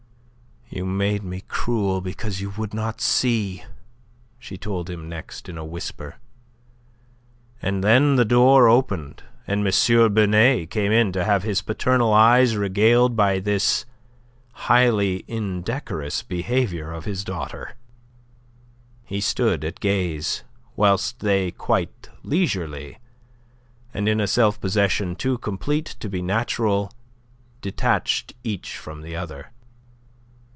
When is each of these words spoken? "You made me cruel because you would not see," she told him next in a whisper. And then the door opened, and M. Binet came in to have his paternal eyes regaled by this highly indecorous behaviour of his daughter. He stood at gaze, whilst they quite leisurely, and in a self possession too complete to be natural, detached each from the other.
"You 0.73 0.85
made 0.85 1.21
me 1.21 1.43
cruel 1.49 1.99
because 1.99 2.39
you 2.39 2.51
would 2.51 2.73
not 2.73 3.01
see," 3.01 3.65
she 4.39 4.57
told 4.57 4.89
him 4.89 5.09
next 5.09 5.49
in 5.49 5.57
a 5.57 5.65
whisper. 5.65 6.15
And 7.61 7.83
then 7.83 8.15
the 8.15 8.23
door 8.23 8.69
opened, 8.69 9.21
and 9.45 9.67
M. 9.67 10.13
Binet 10.13 10.69
came 10.69 10.93
in 10.93 11.11
to 11.11 11.25
have 11.25 11.43
his 11.43 11.61
paternal 11.61 12.13
eyes 12.13 12.55
regaled 12.55 13.17
by 13.17 13.39
this 13.39 13.85
highly 14.53 15.25
indecorous 15.27 16.23
behaviour 16.23 16.93
of 16.93 17.03
his 17.03 17.25
daughter. 17.25 17.75
He 19.03 19.19
stood 19.19 19.65
at 19.65 19.81
gaze, 19.81 20.45
whilst 20.77 21.19
they 21.19 21.51
quite 21.51 22.07
leisurely, 22.23 22.97
and 23.93 24.07
in 24.07 24.21
a 24.21 24.25
self 24.25 24.61
possession 24.61 25.17
too 25.17 25.37
complete 25.37 25.97
to 25.99 26.07
be 26.07 26.21
natural, 26.21 26.93
detached 27.61 28.33
each 28.45 28.77
from 28.77 29.01
the 29.01 29.17
other. 29.17 29.51